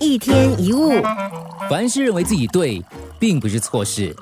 [0.00, 0.92] 一天一物，
[1.68, 2.82] 凡是认为自己对，
[3.18, 4.12] 并不是错事；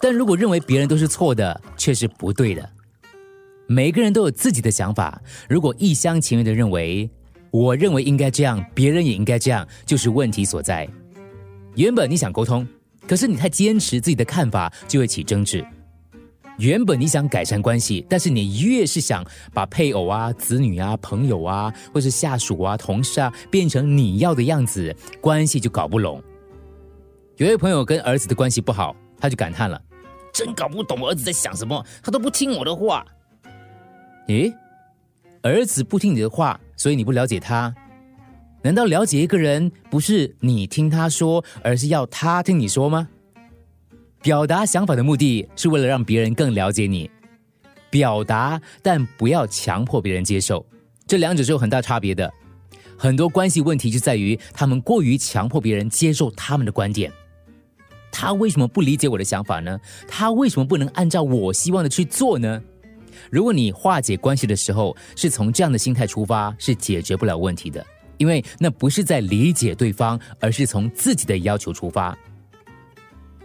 [0.00, 2.70] 但如果认为别人都是错的，却是不对的。
[3.66, 7.08] 每个人都有自己的想法，如果一厢情愿的认为，
[7.50, 10.86] 我认为应该这样，别人也应该这样，就是问题所在。
[11.74, 12.66] 原本你想沟通，
[13.08, 15.64] 可是你太坚持自己的看法，就会起争执。
[16.58, 26.22] 原本你想改善关系，但是你越是想把配偶啊、子女啊、朋友啊，或是下属啊、同事啊变成你要的样子，关系就搞不拢。
[27.36, 29.80] 有位朋友跟儿子的关系不好，他就感叹了
[30.32, 33.04] ：“真搞不懂我儿子在想什么，他都不听我的话。”
[34.28, 34.54] 咦，
[35.42, 37.74] 儿子不听你的话，所以你不了解他？
[38.62, 43.08] 难道了解一个人不是你听他说，而是要他听你说吗？
[44.24, 47.10] 表达想法的目的是为了让别人更了解你，
[47.90, 50.64] 表达但不要强迫别人接受，
[51.06, 52.32] 这两者是有很大差别的。
[52.96, 57.12] 很多关系问题就在于他们过于强迫别人接受他们的观点。
[58.10, 59.78] 他为什么不理解我的想法呢？
[60.08, 62.62] 他为什么不能按照我希望的去做呢？
[63.30, 67.84] 如果你化解关系的时候是从这样的心态出发，是解决不了问题的，
[68.16, 72.16] 因为那不是在理解对方，而是从自己的要求出发。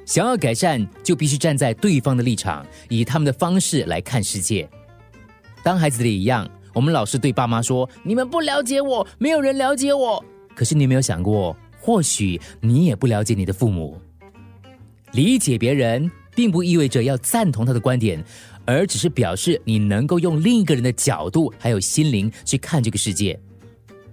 [0.09, 4.67] 想要改善，就必须站在对方的立场，以他们的方式来看世界。
[5.61, 14.01] 当孩子的一样，我们老是对爸妈说：“你们不了解我，没有人了解我。”可是你有没有想过，或许你也不了解你的父母。
[15.11, 18.25] 理解别人，并不意味着要赞同他的观点，
[18.65, 23.39] 而只是表示你能够用另一个人的角度还有心灵去看这个世界。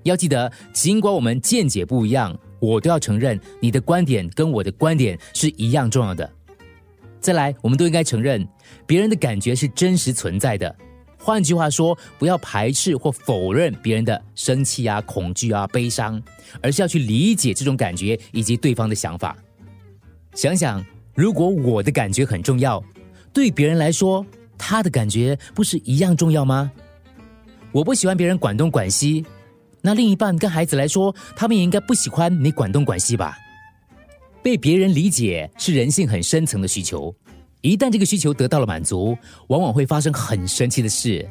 [0.03, 2.38] 要记得，尽管我们见解不一样。
[2.59, 6.31] 我都要承认，你的观点跟我的观点是一样重要的。
[7.21, 8.47] 再来，我们都应该承认，
[8.87, 10.75] 别人的感觉是真实存在的。
[11.19, 16.23] 换句话说，不要排斥或否认别人的生气啊、恐惧啊、悲伤，
[16.62, 19.37] 而是要去理解这种感觉以及对方的想法。
[20.34, 20.84] 想想，
[21.15, 22.81] 如果我的感觉很重要，
[23.33, 24.25] 对别人来说，
[24.56, 26.71] 他的感觉不是一样重要吗？
[27.72, 29.27] 我不喜欢别人管东管西。
[29.86, 33.38] 那另一半跟孩子来说，他们也应该不喜欢你管东管西吧？
[34.42, 37.14] 被别人理解是人性很深层的需求，
[37.60, 39.16] 一旦这个需求得到了满足，
[39.47, 41.24] 往往会发生很神奇的事：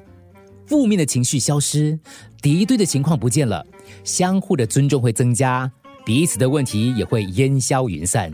[0.67, 1.99] 负面的情绪消失，
[2.41, 3.61] 敌对的情况不见了，
[4.05, 5.69] 相互的尊重会增加，
[6.05, 8.33] 彼此的问题也会烟消云散。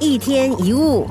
[0.00, 1.06] 一天一物。